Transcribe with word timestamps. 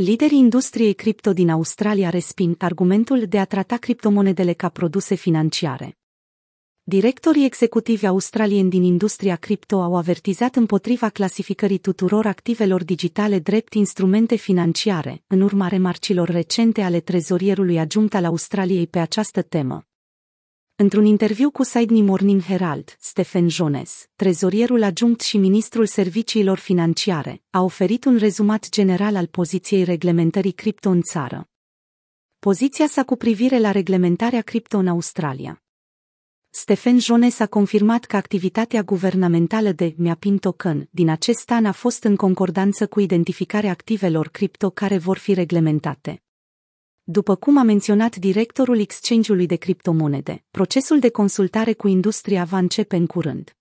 Liderii 0.00 0.38
industriei 0.38 0.92
cripto 0.94 1.32
din 1.32 1.50
Australia 1.50 2.10
resping 2.10 2.54
argumentul 2.58 3.24
de 3.28 3.38
a 3.38 3.44
trata 3.44 3.76
criptomonedele 3.76 4.52
ca 4.52 4.68
produse 4.68 5.14
financiare. 5.14 5.98
Directorii 6.82 7.44
executivi 7.44 8.06
australieni 8.06 8.70
din 8.70 8.82
industria 8.82 9.36
cripto 9.36 9.80
au 9.80 9.96
avertizat 9.96 10.56
împotriva 10.56 11.08
clasificării 11.08 11.78
tuturor 11.78 12.26
activelor 12.26 12.84
digitale 12.84 13.38
drept 13.38 13.74
instrumente 13.74 14.34
financiare, 14.34 15.22
în 15.26 15.40
urma 15.40 15.68
remarcilor 15.68 16.28
recente 16.28 16.80
ale 16.80 17.00
trezorierului 17.00 17.78
adjunct 17.78 18.14
al 18.14 18.24
Australiei 18.24 18.86
pe 18.86 18.98
această 18.98 19.42
temă. 19.42 19.87
Într-un 20.80 21.04
interviu 21.04 21.50
cu 21.50 21.62
Sydney 21.62 22.02
Morning 22.02 22.42
Herald, 22.42 22.96
Stephen 23.00 23.48
Jones, 23.48 24.08
trezorierul 24.16 24.82
adjunct 24.82 25.20
și 25.20 25.36
ministrul 25.38 25.86
serviciilor 25.86 26.58
financiare, 26.58 27.42
a 27.50 27.60
oferit 27.60 28.04
un 28.04 28.16
rezumat 28.16 28.68
general 28.68 29.16
al 29.16 29.26
poziției 29.26 29.84
reglementării 29.84 30.52
cripto 30.52 30.88
în 30.90 31.02
țară. 31.02 31.48
Poziția 32.38 32.86
sa 32.86 33.04
cu 33.04 33.16
privire 33.16 33.58
la 33.58 33.70
reglementarea 33.70 34.42
cripto 34.42 34.78
în 34.78 34.86
Australia. 34.88 35.62
Stephen 36.50 36.98
Jones 36.98 37.38
a 37.38 37.46
confirmat 37.46 38.04
că 38.04 38.16
activitatea 38.16 38.82
guvernamentală 38.82 39.72
de 39.72 39.94
Mapping 39.96 40.38
Token 40.38 40.88
din 40.90 41.08
acest 41.08 41.50
an 41.50 41.64
a 41.64 41.72
fost 41.72 42.04
în 42.04 42.16
concordanță 42.16 42.86
cu 42.86 43.00
identificarea 43.00 43.70
activelor 43.70 44.28
cripto 44.28 44.70
care 44.70 44.98
vor 44.98 45.18
fi 45.18 45.34
reglementate. 45.34 46.22
După 47.10 47.34
cum 47.34 47.56
a 47.56 47.62
menționat 47.62 48.16
directorul 48.16 48.78
exchange-ului 48.78 49.46
de 49.46 49.56
criptomonede, 49.56 50.44
procesul 50.50 50.98
de 50.98 51.10
consultare 51.10 51.72
cu 51.72 51.88
industria 51.88 52.44
va 52.44 52.58
începe 52.58 52.96
în 52.96 53.06
curând. 53.06 53.56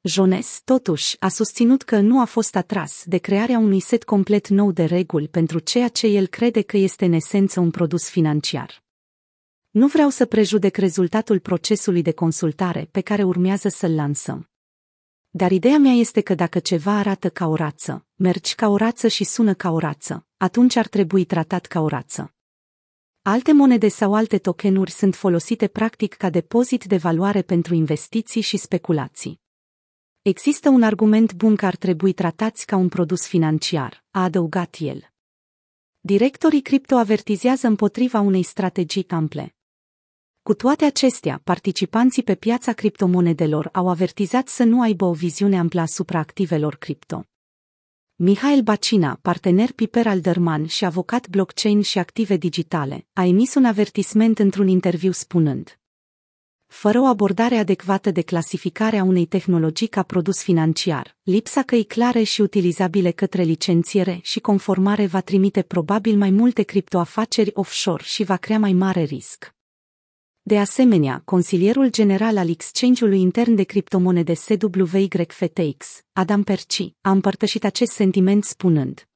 Jones, 0.00 0.60
totuși, 0.64 1.16
a 1.18 1.28
susținut 1.28 1.82
că 1.82 2.00
nu 2.00 2.20
a 2.20 2.24
fost 2.24 2.56
atras 2.56 3.02
de 3.04 3.18
crearea 3.18 3.58
unui 3.58 3.80
set 3.80 4.04
complet 4.04 4.48
nou 4.48 4.72
de 4.72 4.84
reguli 4.84 5.28
pentru 5.28 5.58
ceea 5.58 5.88
ce 5.88 6.06
el 6.06 6.26
crede 6.26 6.62
că 6.62 6.76
este 6.76 7.04
în 7.04 7.12
esență 7.12 7.60
un 7.60 7.70
produs 7.70 8.08
financiar. 8.08 8.82
Nu 9.70 9.86
vreau 9.86 10.08
să 10.08 10.24
prejudec 10.24 10.76
rezultatul 10.76 11.38
procesului 11.38 12.02
de 12.02 12.12
consultare 12.12 12.88
pe 12.90 13.00
care 13.00 13.22
urmează 13.22 13.68
să-l 13.68 13.94
lansăm. 13.94 14.50
Dar 15.30 15.50
ideea 15.50 15.78
mea 15.78 15.92
este 15.92 16.20
că 16.20 16.34
dacă 16.34 16.58
ceva 16.58 16.98
arată 16.98 17.30
ca 17.30 17.46
o 17.46 17.54
rață, 17.54 18.06
mergi 18.14 18.54
ca 18.54 18.68
o 18.68 18.76
rață 18.76 19.08
și 19.08 19.24
sună 19.24 19.54
ca 19.54 19.70
o 19.70 19.78
rață, 19.78 20.26
atunci 20.36 20.76
ar 20.76 20.86
trebui 20.86 21.24
tratat 21.24 21.66
ca 21.66 21.80
o 21.80 21.88
rață. 21.88 22.30
Alte 23.28 23.52
monede 23.52 23.88
sau 23.88 24.14
alte 24.14 24.38
tokenuri 24.38 24.90
sunt 24.90 25.14
folosite 25.14 25.66
practic 25.66 26.14
ca 26.14 26.30
depozit 26.30 26.84
de 26.84 26.96
valoare 26.96 27.42
pentru 27.42 27.74
investiții 27.74 28.40
și 28.40 28.56
speculații. 28.56 29.40
Există 30.22 30.68
un 30.68 30.82
argument 30.82 31.34
bun 31.34 31.56
că 31.56 31.66
ar 31.66 31.76
trebui 31.76 32.12
tratați 32.12 32.66
ca 32.66 32.76
un 32.76 32.88
produs 32.88 33.26
financiar, 33.26 34.04
a 34.10 34.22
adăugat 34.22 34.76
el. 34.78 35.10
Directorii 36.00 36.62
cripto 36.62 36.94
avertizează 36.94 37.66
împotriva 37.66 38.20
unei 38.20 38.42
strategii 38.42 39.08
ample. 39.08 39.54
Cu 40.42 40.54
toate 40.54 40.84
acestea, 40.84 41.40
participanții 41.44 42.22
pe 42.22 42.34
piața 42.34 42.72
criptomonedelor 42.72 43.68
au 43.72 43.88
avertizat 43.88 44.48
să 44.48 44.64
nu 44.64 44.80
aibă 44.80 45.04
o 45.04 45.12
viziune 45.12 45.58
amplă 45.58 45.80
asupra 45.80 46.18
activelor 46.18 46.76
cripto. 46.76 47.24
Mihail 48.18 48.62
Bacina, 48.62 49.18
partener 49.22 49.72
Piper 49.72 50.06
Alderman 50.06 50.66
și 50.66 50.84
avocat 50.84 51.28
blockchain 51.28 51.80
și 51.80 51.98
active 51.98 52.36
digitale, 52.36 53.06
a 53.12 53.24
emis 53.24 53.54
un 53.54 53.64
avertisment 53.64 54.38
într-un 54.38 54.68
interviu 54.68 55.12
spunând 55.12 55.78
fără 56.66 57.00
o 57.00 57.04
abordare 57.04 57.56
adecvată 57.56 58.10
de 58.10 58.22
clasificare 58.22 58.98
a 58.98 59.04
unei 59.04 59.26
tehnologii 59.26 59.86
ca 59.86 60.02
produs 60.02 60.42
financiar, 60.42 61.16
lipsa 61.22 61.62
căi 61.62 61.84
clare 61.84 62.22
și 62.22 62.40
utilizabile 62.40 63.10
către 63.10 63.42
licențiere 63.42 64.18
și 64.22 64.40
conformare 64.40 65.06
va 65.06 65.20
trimite 65.20 65.62
probabil 65.62 66.16
mai 66.16 66.30
multe 66.30 66.62
criptoafaceri 66.62 67.50
offshore 67.54 68.02
și 68.06 68.24
va 68.24 68.36
crea 68.36 68.58
mai 68.58 68.72
mare 68.72 69.02
risc. 69.02 69.55
De 70.48 70.58
asemenea, 70.58 71.22
consilierul 71.24 71.90
general 71.90 72.36
al 72.36 72.48
exchange-ului 72.48 73.20
intern 73.20 73.54
de 73.54 73.62
criptomonede 73.62 74.34
SWYFTX, 74.34 76.00
Adam 76.12 76.42
Perci, 76.42 76.92
a 77.00 77.10
împărtășit 77.10 77.64
acest 77.64 77.92
sentiment 77.92 78.44
spunând 78.44 79.08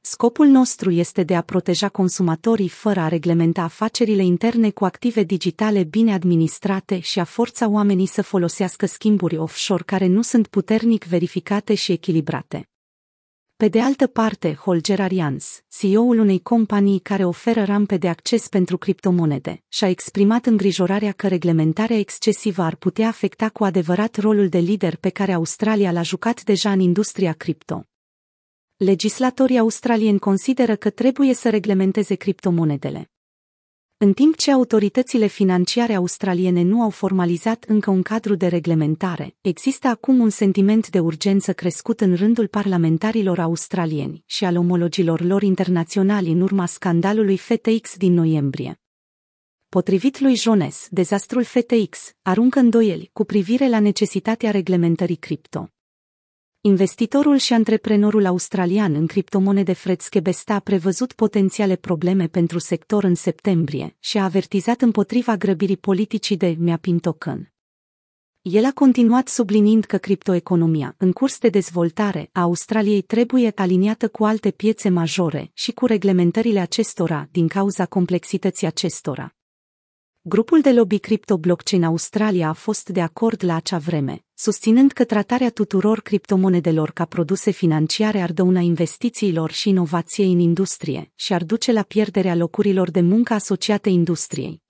Scopul 0.00 0.46
nostru 0.46 0.90
este 0.90 1.22
de 1.22 1.36
a 1.36 1.40
proteja 1.40 1.88
consumatorii 1.88 2.68
fără 2.68 3.00
a 3.00 3.08
reglementa 3.08 3.62
afacerile 3.62 4.24
interne 4.24 4.70
cu 4.70 4.84
active 4.84 5.22
digitale 5.22 5.84
bine 5.84 6.12
administrate 6.12 6.98
și 6.98 7.18
a 7.18 7.24
forța 7.24 7.68
oamenii 7.68 8.06
să 8.06 8.22
folosească 8.22 8.86
schimburi 8.86 9.36
offshore 9.36 9.82
care 9.86 10.06
nu 10.06 10.22
sunt 10.22 10.46
puternic 10.46 11.04
verificate 11.04 11.74
și 11.74 11.92
echilibrate. 11.92 12.71
Pe 13.62 13.68
de 13.68 13.80
altă 13.80 14.06
parte, 14.06 14.54
Holger 14.54 15.00
Arians, 15.00 15.62
CEO-ul 15.68 16.18
unei 16.18 16.40
companii 16.40 16.98
care 16.98 17.24
oferă 17.24 17.64
rampe 17.64 17.96
de 17.96 18.08
acces 18.08 18.48
pentru 18.48 18.78
criptomonede, 18.78 19.62
și-a 19.68 19.88
exprimat 19.88 20.46
îngrijorarea 20.46 21.12
că 21.12 21.28
reglementarea 21.28 21.98
excesivă 21.98 22.62
ar 22.62 22.74
putea 22.74 23.08
afecta 23.08 23.48
cu 23.48 23.64
adevărat 23.64 24.16
rolul 24.16 24.48
de 24.48 24.58
lider 24.58 24.96
pe 24.96 25.08
care 25.08 25.32
Australia 25.32 25.92
l-a 25.92 26.02
jucat 26.02 26.42
deja 26.42 26.72
în 26.72 26.80
industria 26.80 27.32
cripto. 27.32 27.84
Legislatorii 28.76 29.58
australieni 29.58 30.18
consideră 30.18 30.76
că 30.76 30.90
trebuie 30.90 31.34
să 31.34 31.50
reglementeze 31.50 32.14
criptomonedele. 32.14 33.11
În 34.04 34.12
timp 34.12 34.36
ce 34.36 34.52
autoritățile 34.52 35.26
financiare 35.26 35.94
australiene 35.94 36.62
nu 36.62 36.82
au 36.82 36.90
formalizat 36.90 37.64
încă 37.68 37.90
un 37.90 38.02
cadru 38.02 38.34
de 38.34 38.46
reglementare, 38.46 39.34
există 39.40 39.88
acum 39.88 40.20
un 40.20 40.30
sentiment 40.30 40.90
de 40.90 40.98
urgență 40.98 41.52
crescut 41.52 42.00
în 42.00 42.14
rândul 42.14 42.46
parlamentarilor 42.46 43.38
australieni 43.38 44.22
și 44.26 44.44
al 44.44 44.56
omologilor 44.56 45.20
lor 45.20 45.42
internaționali 45.42 46.30
în 46.30 46.40
urma 46.40 46.66
scandalului 46.66 47.36
FTX 47.36 47.96
din 47.96 48.12
noiembrie. 48.12 48.80
Potrivit 49.68 50.20
lui 50.20 50.36
Jones, 50.36 50.86
dezastrul 50.90 51.44
FTX 51.44 52.12
aruncă 52.22 52.58
îndoieli 52.58 53.10
cu 53.12 53.24
privire 53.24 53.68
la 53.68 53.80
necesitatea 53.80 54.50
reglementării 54.50 55.16
cripto. 55.16 55.68
Investitorul 56.64 57.36
și 57.36 57.52
antreprenorul 57.52 58.26
australian 58.26 58.94
în 58.94 59.06
criptomonede 59.06 59.72
Fred 59.72 60.00
Skebesta 60.00 60.54
a 60.54 60.58
prevăzut 60.58 61.12
potențiale 61.12 61.76
probleme 61.76 62.28
pentru 62.28 62.58
sector 62.58 63.04
în 63.04 63.14
septembrie 63.14 63.96
și 63.98 64.18
a 64.18 64.24
avertizat 64.24 64.80
împotriva 64.80 65.36
grăbirii 65.36 65.76
politicii 65.76 66.36
de 66.36 66.56
Mapping 66.58 67.00
Token. 67.00 67.52
El 68.42 68.64
a 68.64 68.72
continuat 68.74 69.28
subliniind 69.28 69.84
că 69.84 69.96
criptoeconomia, 69.96 70.94
în 70.98 71.12
curs 71.12 71.38
de 71.38 71.48
dezvoltare, 71.48 72.28
a 72.32 72.40
Australiei 72.40 73.02
trebuie 73.02 73.52
aliniată 73.54 74.08
cu 74.08 74.24
alte 74.24 74.50
piețe 74.50 74.88
majore 74.88 75.50
și 75.54 75.72
cu 75.72 75.86
reglementările 75.86 76.60
acestora 76.60 77.28
din 77.30 77.48
cauza 77.48 77.86
complexității 77.86 78.66
acestora. 78.66 79.34
Grupul 80.24 80.60
de 80.60 80.72
lobby 80.72 80.98
Crypto 80.98 81.38
Blockchain 81.38 81.84
Australia 81.84 82.48
a 82.48 82.52
fost 82.52 82.88
de 82.88 83.00
acord 83.00 83.44
la 83.44 83.54
acea 83.54 83.78
vreme, 83.78 84.24
susținând 84.34 84.92
că 84.92 85.04
tratarea 85.04 85.50
tuturor 85.50 86.00
criptomonedelor 86.00 86.90
ca 86.90 87.04
produse 87.04 87.50
financiare 87.50 88.20
ar 88.20 88.32
dăuna 88.32 88.60
investițiilor 88.60 89.50
și 89.50 89.68
inovației 89.68 90.32
în 90.32 90.38
industrie 90.38 91.12
și 91.14 91.32
ar 91.32 91.44
duce 91.44 91.72
la 91.72 91.82
pierderea 91.82 92.34
locurilor 92.34 92.90
de 92.90 93.00
muncă 93.00 93.34
asociate 93.34 93.88
industriei. 93.88 94.62